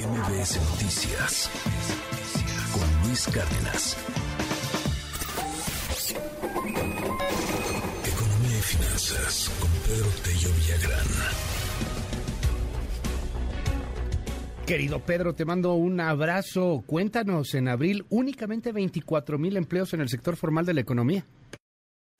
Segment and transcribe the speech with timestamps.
[0.00, 1.50] MBS Noticias
[2.72, 3.96] con Luis Cárdenas.
[8.06, 11.06] Economía y finanzas con Pedro Tello Villagrán.
[14.66, 16.82] Querido Pedro, te mando un abrazo.
[16.86, 21.26] Cuéntanos, en abril únicamente 24 mil empleos en el sector formal de la economía.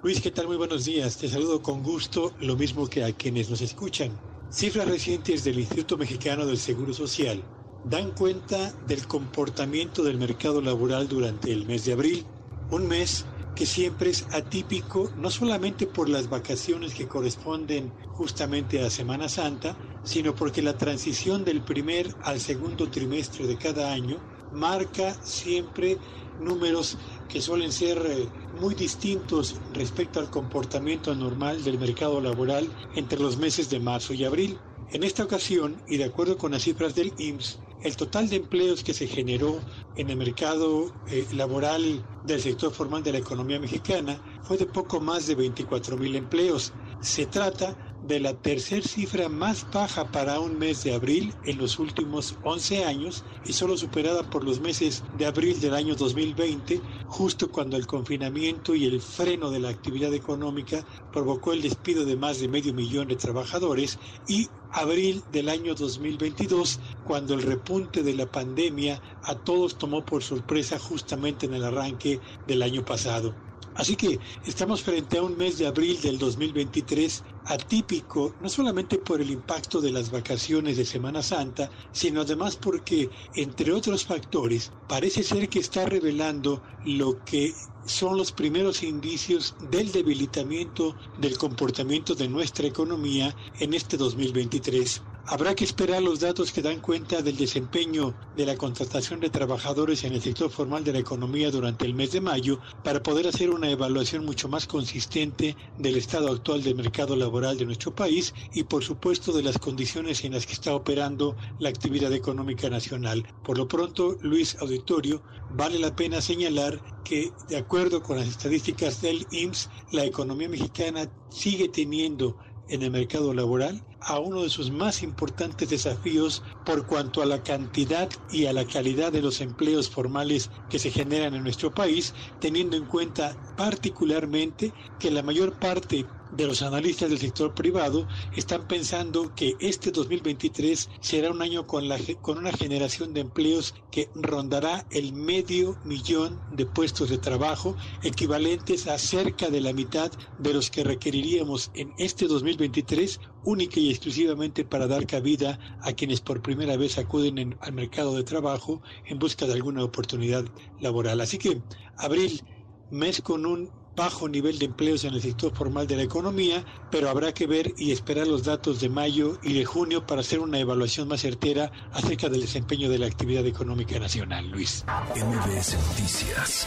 [0.03, 0.49] Luis, ¿qué tal?
[0.49, 1.17] Muy buenos días.
[1.17, 4.11] Te saludo con gusto, lo mismo que a quienes nos escuchan.
[4.51, 7.43] Cifras recientes del Instituto Mexicano del Seguro Social
[7.85, 12.27] dan cuenta del comportamiento del mercado laboral durante el mes de abril,
[12.71, 18.91] un mes que siempre es atípico no solamente por las vacaciones que corresponden justamente a
[18.91, 24.19] Semana Santa, sino porque la transición del primer al segundo trimestre de cada año
[24.53, 25.99] marca siempre
[26.41, 26.97] números
[27.29, 28.29] que suelen ser eh,
[28.59, 34.25] muy distintos respecto al comportamiento normal del mercado laboral entre los meses de marzo y
[34.25, 34.59] abril.
[34.93, 38.83] En esta ocasión, y de acuerdo con las cifras del IMSS, el total de empleos
[38.85, 44.23] que se generó en el mercado eh, laboral del sector formal de la economía mexicana
[44.43, 46.73] fue de poco más de 24 mil empleos.
[47.01, 51.79] Se trata de la tercera cifra más baja para un mes de abril en los
[51.79, 57.51] últimos 11 años y solo superada por los meses de abril del año 2020, justo
[57.51, 62.39] cuando el confinamiento y el freno de la actividad económica provocó el despido de más
[62.39, 68.27] de medio millón de trabajadores y abril del año 2022, cuando el repunte de la
[68.27, 73.37] pandemia a todos tomó por sorpresa justamente en el arranque del año pasado.
[73.81, 79.23] Así que estamos frente a un mes de abril del 2023 atípico, no solamente por
[79.23, 85.23] el impacto de las vacaciones de Semana Santa, sino además porque, entre otros factores, parece
[85.23, 87.55] ser que está revelando lo que
[87.87, 95.10] son los primeros indicios del debilitamiento del comportamiento de nuestra economía en este 2023.
[95.33, 100.03] Habrá que esperar los datos que dan cuenta del desempeño de la contratación de trabajadores
[100.03, 103.51] en el sector formal de la economía durante el mes de mayo para poder hacer
[103.51, 108.65] una evaluación mucho más consistente del estado actual del mercado laboral de nuestro país y
[108.65, 113.25] por supuesto de las condiciones en las que está operando la actividad económica nacional.
[113.45, 119.01] Por lo pronto, Luis Auditorio, vale la pena señalar que de acuerdo con las estadísticas
[119.01, 122.37] del IMSS, la economía mexicana sigue teniendo
[122.71, 127.43] en el mercado laboral a uno de sus más importantes desafíos por cuanto a la
[127.43, 132.15] cantidad y a la calidad de los empleos formales que se generan en nuestro país,
[132.39, 138.67] teniendo en cuenta particularmente que la mayor parte de los analistas del sector privado están
[138.67, 144.11] pensando que este 2023 será un año con, la, con una generación de empleos que
[144.15, 150.55] rondará el medio millón de puestos de trabajo, equivalentes a cerca de la mitad de
[150.55, 156.43] los que requeriríamos en este 2023, única y exclusivamente para dar cabida a quienes por
[156.43, 160.45] primera vez acuden al mercado de trabajo en busca de alguna oportunidad
[160.81, 161.21] laboral.
[161.21, 161.63] Así que
[161.97, 162.43] abril,
[162.91, 167.11] mes con un bajo nivel de empleos en el sector formal de la economía, pero
[167.11, 170.59] habrá que ver y esperar los datos de mayo y de junio para hacer una
[170.59, 174.49] evaluación más certera acerca del desempeño de la actividad económica nacional.
[174.49, 174.87] Luis.
[175.15, 176.67] MBS Noticias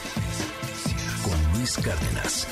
[1.24, 2.48] con Luis Cárdenas.